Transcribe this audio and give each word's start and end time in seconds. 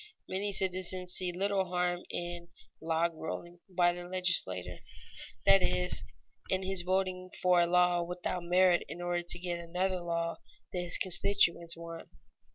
Many 0.27 0.51
citizens 0.51 1.13
see 1.13 1.31
little 1.31 1.65
harm 1.65 2.01
in 2.09 2.47
"log 2.81 3.13
rolling" 3.13 3.59
by 3.69 3.93
the 3.93 4.07
legislator, 4.09 4.77
that 5.45 5.61
is, 5.61 6.03
in 6.49 6.63
his 6.63 6.81
voting 6.81 7.29
for 7.39 7.61
a 7.61 7.67
law 7.67 8.01
without 8.01 8.41
merit 8.43 8.83
in 8.89 8.99
order 8.99 9.21
to 9.21 9.39
get 9.39 9.59
another 9.59 10.01
law 10.01 10.37
that 10.73 10.81
his 10.81 10.97
constituents 10.97 11.77
want. 11.77 12.09